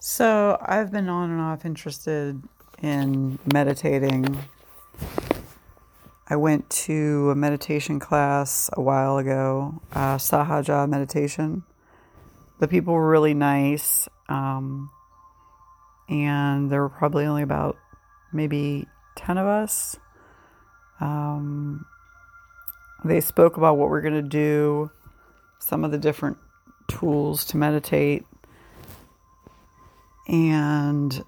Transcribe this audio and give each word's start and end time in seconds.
So 0.00 0.56
I've 0.64 0.92
been 0.92 1.08
on 1.08 1.30
and 1.32 1.40
off 1.40 1.64
interested 1.64 2.40
in 2.80 3.40
meditating. 3.52 4.38
I 6.28 6.36
went 6.36 6.70
to 6.70 7.30
a 7.30 7.34
meditation 7.34 7.98
class 7.98 8.70
a 8.74 8.80
while 8.80 9.18
ago, 9.18 9.82
uh, 9.92 10.14
Sahaja 10.16 10.88
meditation. 10.88 11.64
The 12.60 12.68
people 12.68 12.94
were 12.94 13.10
really 13.10 13.34
nice, 13.34 14.08
um, 14.28 14.88
and 16.08 16.70
there 16.70 16.80
were 16.80 16.90
probably 16.90 17.24
only 17.24 17.42
about 17.42 17.76
maybe 18.32 18.86
10 19.16 19.36
of 19.36 19.48
us. 19.48 19.96
Um, 21.00 21.86
they 23.04 23.20
spoke 23.20 23.56
about 23.56 23.76
what 23.78 23.90
we're 23.90 24.02
going 24.02 24.14
to 24.14 24.22
do, 24.22 24.92
some 25.58 25.82
of 25.82 25.90
the 25.90 25.98
different 25.98 26.38
tools 26.86 27.44
to 27.46 27.56
meditate, 27.56 28.24
and 30.28 31.24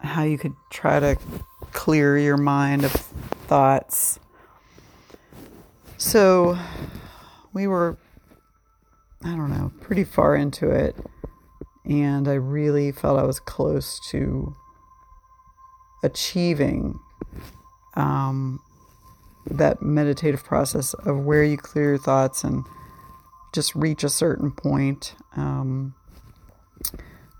how 0.00 0.22
you 0.22 0.38
could 0.38 0.54
try 0.70 0.98
to 0.98 1.16
clear 1.72 2.18
your 2.18 2.36
mind 2.36 2.84
of 2.84 2.92
thoughts. 2.92 4.18
So 5.98 6.58
we 7.52 7.66
were, 7.66 7.98
I 9.22 9.36
don't 9.36 9.50
know, 9.50 9.72
pretty 9.80 10.04
far 10.04 10.34
into 10.34 10.70
it, 10.70 10.96
and 11.84 12.26
I 12.26 12.34
really 12.34 12.92
felt 12.92 13.18
I 13.18 13.24
was 13.24 13.40
close 13.40 14.00
to 14.10 14.56
achieving 16.02 16.98
um, 17.94 18.60
that 19.46 19.82
meditative 19.82 20.42
process 20.42 20.94
of 20.94 21.24
where 21.24 21.44
you 21.44 21.56
clear 21.56 21.90
your 21.90 21.98
thoughts 21.98 22.44
and 22.44 22.64
just 23.52 23.74
reach 23.74 24.04
a 24.04 24.08
certain 24.08 24.50
point. 24.50 25.14
Um, 25.36 25.94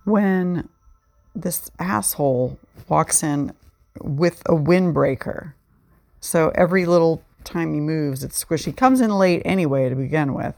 when 0.05 0.69
this 1.35 1.71
asshole 1.79 2.59
walks 2.89 3.23
in 3.23 3.53
with 4.01 4.43
a 4.47 4.53
windbreaker, 4.53 5.55
so 6.21 6.51
every 6.55 6.87
little 6.87 7.23
time 7.45 7.73
he 7.75 7.81
moves, 7.81 8.23
it's 8.23 8.43
squishy. 8.43 8.77
Comes 8.77 9.01
in 9.01 9.11
late 9.11 9.43
anyway 9.45 9.89
to 9.89 9.97
begin 9.97 10.35
with. 10.35 10.55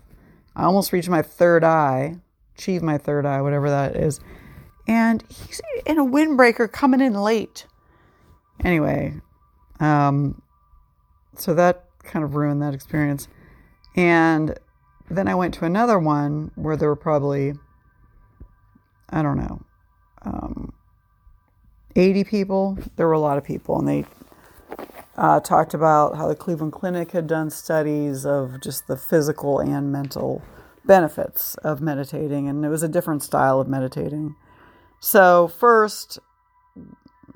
I 0.56 0.64
almost 0.64 0.92
reached 0.92 1.08
my 1.08 1.22
third 1.22 1.64
eye, 1.64 2.16
achieve 2.56 2.82
my 2.82 2.98
third 2.98 3.24
eye, 3.24 3.40
whatever 3.40 3.70
that 3.70 3.96
is. 3.96 4.20
And 4.86 5.22
he's 5.28 5.60
in 5.86 5.98
a 5.98 6.04
windbreaker 6.04 6.70
coming 6.70 7.00
in 7.00 7.14
late. 7.14 7.66
Anyway, 8.64 9.14
um, 9.80 10.42
so 11.36 11.54
that 11.54 11.84
kind 12.02 12.24
of 12.24 12.34
ruined 12.34 12.60
that 12.62 12.74
experience. 12.74 13.28
And 13.96 14.58
then 15.10 15.28
I 15.28 15.34
went 15.34 15.54
to 15.54 15.64
another 15.64 15.98
one 15.98 16.50
where 16.56 16.76
there 16.76 16.88
were 16.88 16.96
probably, 16.96 17.54
I 19.10 19.22
don't 19.22 19.36
know, 19.36 19.62
um, 20.24 20.72
80 21.96 22.24
people. 22.24 22.78
There 22.96 23.06
were 23.06 23.12
a 23.12 23.20
lot 23.20 23.38
of 23.38 23.44
people, 23.44 23.78
and 23.78 23.88
they 23.88 24.04
uh, 25.16 25.40
talked 25.40 25.74
about 25.74 26.16
how 26.16 26.28
the 26.28 26.34
Cleveland 26.34 26.72
Clinic 26.72 27.10
had 27.12 27.26
done 27.26 27.50
studies 27.50 28.24
of 28.24 28.60
just 28.60 28.86
the 28.86 28.96
physical 28.96 29.58
and 29.58 29.92
mental 29.92 30.42
benefits 30.84 31.54
of 31.56 31.80
meditating, 31.80 32.48
and 32.48 32.64
it 32.64 32.68
was 32.68 32.82
a 32.82 32.88
different 32.88 33.22
style 33.22 33.60
of 33.60 33.68
meditating. 33.68 34.34
So, 35.00 35.48
first, 35.48 36.18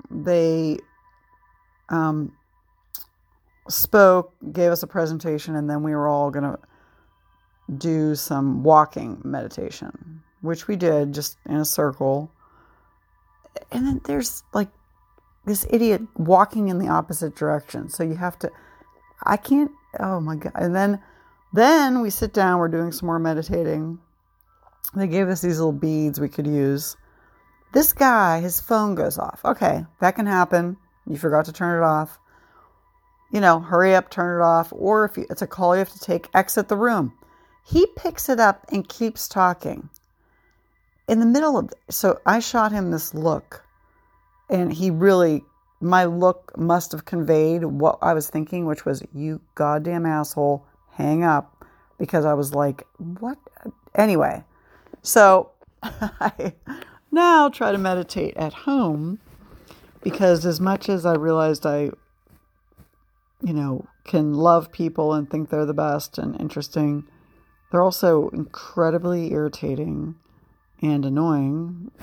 they 0.09 0.77
um, 1.89 2.33
spoke, 3.69 4.33
gave 4.51 4.71
us 4.71 4.83
a 4.83 4.87
presentation, 4.87 5.55
and 5.55 5.69
then 5.69 5.83
we 5.83 5.95
were 5.95 6.07
all 6.07 6.31
going 6.31 6.43
to 6.43 6.59
do 7.77 8.15
some 8.15 8.63
walking 8.63 9.21
meditation, 9.23 10.23
which 10.41 10.67
we 10.67 10.75
did 10.75 11.13
just 11.13 11.37
in 11.45 11.57
a 11.57 11.65
circle. 11.65 12.31
And 13.71 13.87
then 13.87 14.01
there's 14.05 14.43
like 14.53 14.69
this 15.45 15.65
idiot 15.69 16.01
walking 16.15 16.67
in 16.69 16.77
the 16.77 16.89
opposite 16.89 17.35
direction. 17.35 17.89
So 17.89 18.03
you 18.03 18.15
have 18.15 18.37
to, 18.39 18.51
I 19.23 19.37
can't, 19.37 19.71
oh 19.99 20.19
my 20.19 20.35
God. 20.35 20.53
And 20.55 20.75
then, 20.75 21.01
then 21.53 22.01
we 22.01 22.09
sit 22.09 22.33
down, 22.33 22.59
we're 22.59 22.67
doing 22.67 22.91
some 22.91 23.07
more 23.07 23.19
meditating. 23.19 23.99
They 24.95 25.07
gave 25.07 25.27
us 25.27 25.41
these 25.41 25.57
little 25.57 25.73
beads 25.73 26.19
we 26.19 26.29
could 26.29 26.47
use. 26.47 26.95
This 27.73 27.93
guy, 27.93 28.39
his 28.39 28.59
phone 28.59 28.95
goes 28.95 29.17
off. 29.17 29.41
Okay, 29.43 29.85
that 29.99 30.15
can 30.15 30.25
happen. 30.25 30.77
You 31.05 31.17
forgot 31.17 31.45
to 31.45 31.53
turn 31.53 31.81
it 31.81 31.85
off. 31.85 32.19
You 33.31 33.41
know, 33.41 33.59
hurry 33.59 33.95
up, 33.95 34.09
turn 34.09 34.39
it 34.39 34.43
off. 34.43 34.71
Or 34.71 35.05
if 35.05 35.17
it's 35.17 35.41
a 35.41 35.47
call 35.47 35.75
you 35.75 35.79
have 35.79 35.91
to 35.91 35.99
take, 35.99 36.29
exit 36.33 36.69
the 36.69 36.77
room. 36.77 37.13
He 37.65 37.85
picks 37.97 38.29
it 38.29 38.39
up 38.39 38.65
and 38.71 38.87
keeps 38.87 39.27
talking. 39.27 39.89
In 41.07 41.19
the 41.19 41.25
middle 41.25 41.57
of, 41.57 41.69
so 41.89 42.19
I 42.25 42.39
shot 42.39 42.71
him 42.71 42.91
this 42.91 43.13
look, 43.13 43.63
and 44.49 44.73
he 44.73 44.91
really, 44.91 45.43
my 45.79 46.03
look 46.03 46.57
must 46.57 46.91
have 46.91 47.05
conveyed 47.05 47.63
what 47.63 47.97
I 48.01 48.13
was 48.13 48.29
thinking, 48.29 48.65
which 48.65 48.85
was, 48.85 49.03
you 49.13 49.39
goddamn 49.55 50.05
asshole, 50.05 50.65
hang 50.91 51.23
up. 51.23 51.65
Because 51.97 52.25
I 52.25 52.33
was 52.33 52.53
like, 52.53 52.85
what? 52.97 53.37
Anyway, 53.95 54.43
so 55.01 55.51
I 55.83 56.53
now 57.11 57.49
try 57.49 57.71
to 57.71 57.77
meditate 57.77 58.35
at 58.37 58.53
home 58.53 59.19
because 60.03 60.45
as 60.45 60.59
much 60.59 60.89
as 60.89 61.05
I 61.05 61.15
realized 61.15 61.65
I, 61.65 61.89
you 63.41 63.53
know, 63.53 63.87
can 64.03 64.35
love 64.35 64.71
people 64.71 65.13
and 65.13 65.29
think 65.29 65.49
they're 65.49 65.65
the 65.65 65.73
best 65.73 66.17
and 66.17 66.39
interesting, 66.39 67.05
they're 67.71 67.81
also 67.81 68.29
incredibly 68.29 69.33
irritating 69.33 70.15
and 70.81 71.05
annoying. 71.05 71.91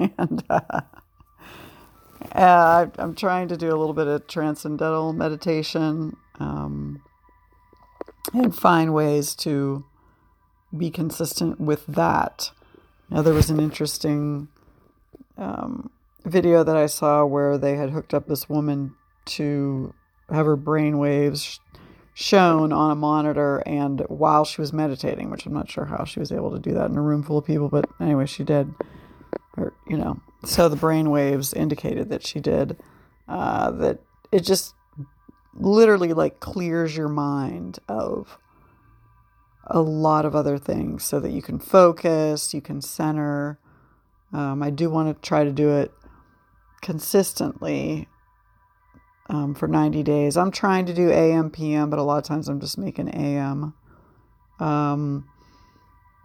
And 0.00 0.44
uh, 0.48 0.82
uh, 2.30 2.86
I'm 2.98 3.16
trying 3.16 3.48
to 3.48 3.56
do 3.56 3.68
a 3.68 3.74
little 3.74 3.94
bit 3.94 4.06
of 4.06 4.28
transcendental 4.28 5.12
meditation 5.12 6.16
um, 6.38 7.02
and 8.32 8.54
find 8.54 8.94
ways 8.94 9.34
to 9.36 9.84
be 10.76 10.90
consistent 10.90 11.60
with 11.60 11.84
that. 11.86 12.52
Now, 13.10 13.22
there 13.22 13.34
was 13.34 13.50
an 13.50 13.58
interesting 13.58 14.48
um, 15.36 15.90
video 16.24 16.62
that 16.62 16.76
I 16.76 16.86
saw 16.86 17.24
where 17.24 17.56
they 17.56 17.76
had 17.76 17.90
hooked 17.90 18.14
up 18.14 18.26
this 18.26 18.48
woman 18.48 18.94
to 19.26 19.94
have 20.30 20.46
her 20.46 20.56
brain 20.56 20.98
waves 20.98 21.60
shown 22.20 22.72
on 22.72 22.90
a 22.90 22.96
monitor 22.96 23.62
and 23.64 24.00
while 24.08 24.44
she 24.44 24.60
was 24.60 24.72
meditating, 24.72 25.30
which 25.30 25.46
I'm 25.46 25.52
not 25.52 25.70
sure 25.70 25.84
how 25.84 26.02
she 26.02 26.18
was 26.18 26.32
able 26.32 26.50
to 26.50 26.58
do 26.58 26.74
that 26.74 26.90
in 26.90 26.96
a 26.96 27.00
room 27.00 27.22
full 27.22 27.38
of 27.38 27.44
people, 27.44 27.68
but 27.68 27.88
anyway, 28.00 28.26
she 28.26 28.42
did. 28.42 28.74
Or, 29.56 29.72
you 29.86 29.96
know, 29.96 30.20
so 30.44 30.68
the 30.68 30.74
brain 30.74 31.10
waves 31.10 31.54
indicated 31.54 32.08
that 32.08 32.26
she 32.26 32.40
did. 32.40 32.76
Uh, 33.28 33.70
that 33.70 34.00
it 34.32 34.40
just 34.40 34.74
literally 35.54 36.12
like 36.12 36.40
clears 36.40 36.96
your 36.96 37.06
mind 37.06 37.78
of 37.88 38.36
a 39.66 39.80
lot 39.80 40.24
of 40.24 40.34
other 40.34 40.58
things 40.58 41.04
so 41.04 41.20
that 41.20 41.30
you 41.30 41.40
can 41.40 41.60
focus, 41.60 42.52
you 42.52 42.60
can 42.60 42.82
center. 42.82 43.60
Um, 44.32 44.60
I 44.60 44.70
do 44.70 44.90
want 44.90 45.14
to 45.14 45.28
try 45.28 45.44
to 45.44 45.52
do 45.52 45.70
it 45.70 45.92
consistently 46.82 48.08
um, 49.28 49.54
for 49.54 49.68
90 49.68 50.02
days. 50.02 50.36
I'm 50.36 50.50
trying 50.50 50.86
to 50.86 50.94
do 50.94 51.10
AM, 51.10 51.50
PM, 51.50 51.90
but 51.90 51.98
a 51.98 52.02
lot 52.02 52.18
of 52.18 52.24
times 52.24 52.48
I'm 52.48 52.60
just 52.60 52.78
making 52.78 53.08
AM. 53.08 53.74
Um, 54.60 55.28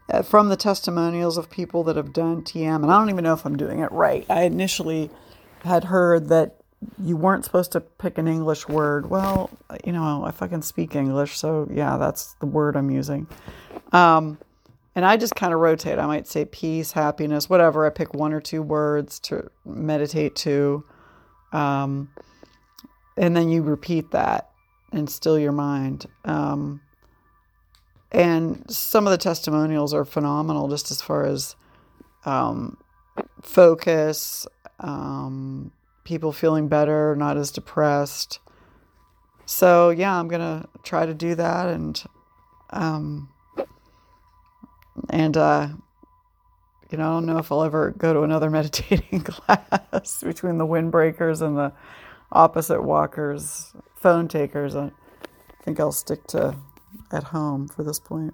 uh, 0.09 0.21
from 0.21 0.49
the 0.49 0.57
testimonials 0.57 1.37
of 1.37 1.49
people 1.49 1.83
that 1.85 1.95
have 1.95 2.11
done 2.13 2.41
TM, 2.41 2.75
and 2.75 2.91
I 2.91 2.97
don't 2.99 3.09
even 3.09 3.23
know 3.23 3.33
if 3.33 3.45
I'm 3.45 3.55
doing 3.55 3.79
it 3.79 3.91
right. 3.91 4.25
I 4.29 4.43
initially 4.43 5.09
had 5.63 5.85
heard 5.85 6.29
that 6.29 6.57
you 7.01 7.15
weren't 7.15 7.45
supposed 7.45 7.71
to 7.71 7.79
pick 7.79 8.17
an 8.17 8.27
English 8.27 8.67
word. 8.67 9.09
Well, 9.09 9.49
you 9.85 9.93
know, 9.93 10.23
I 10.25 10.31
fucking 10.31 10.63
speak 10.63 10.95
English, 10.95 11.37
so 11.37 11.67
yeah, 11.71 11.97
that's 11.97 12.33
the 12.35 12.45
word 12.45 12.75
I'm 12.75 12.91
using. 12.91 13.27
Um, 13.93 14.37
and 14.95 15.05
I 15.05 15.17
just 15.17 15.35
kind 15.35 15.53
of 15.53 15.59
rotate. 15.59 15.97
I 15.97 16.05
might 16.05 16.27
say 16.27 16.45
peace, 16.45 16.91
happiness, 16.91 17.49
whatever. 17.49 17.85
I 17.85 17.89
pick 17.89 18.13
one 18.13 18.33
or 18.33 18.41
two 18.41 18.61
words 18.61 19.19
to 19.21 19.49
meditate 19.65 20.35
to. 20.37 20.83
Um, 21.51 22.09
and 23.17 23.35
then 23.35 23.49
you 23.49 23.61
repeat 23.61 24.11
that 24.11 24.49
and 24.91 25.09
still 25.09 25.37
your 25.37 25.51
mind. 25.51 26.05
Um, 26.25 26.81
and 28.11 28.63
some 28.69 29.07
of 29.07 29.11
the 29.11 29.17
testimonials 29.17 29.93
are 29.93 30.05
phenomenal, 30.05 30.67
just 30.69 30.91
as 30.91 31.01
far 31.01 31.25
as 31.25 31.55
um, 32.25 32.77
focus, 33.41 34.47
um, 34.79 35.71
people 36.03 36.31
feeling 36.31 36.67
better, 36.67 37.15
not 37.15 37.37
as 37.37 37.51
depressed. 37.51 38.39
So 39.45 39.89
yeah, 39.89 40.17
I'm 40.17 40.27
gonna 40.27 40.67
try 40.83 41.05
to 41.05 41.13
do 41.13 41.35
that, 41.35 41.67
and 41.67 42.01
um, 42.69 43.29
and 45.09 45.35
uh, 45.35 45.67
you 46.91 46.97
know, 46.97 47.09
I 47.09 47.13
don't 47.13 47.25
know 47.25 47.39
if 47.39 47.51
I'll 47.51 47.63
ever 47.63 47.91
go 47.97 48.13
to 48.13 48.21
another 48.21 48.49
meditating 48.51 49.21
class 49.23 50.21
between 50.23 50.59
the 50.59 50.67
windbreakers 50.67 51.41
and 51.41 51.57
the 51.57 51.73
opposite 52.33 52.81
walkers, 52.83 53.73
phone 53.95 54.27
takers. 54.27 54.75
I 54.75 54.91
think 55.63 55.79
I'll 55.79 55.91
stick 55.93 56.27
to 56.27 56.57
at 57.11 57.25
home 57.25 57.67
for 57.67 57.83
this 57.83 57.99
point. 57.99 58.33